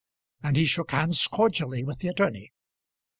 And 0.41 0.57
he 0.57 0.65
shook 0.65 0.89
hands 0.93 1.27
cordially 1.27 1.83
with 1.83 1.99
the 1.99 2.07
attorney. 2.07 2.53